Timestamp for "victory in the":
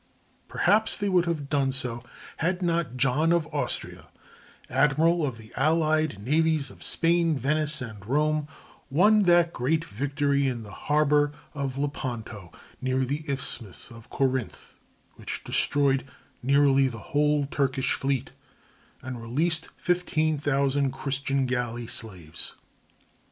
9.85-10.71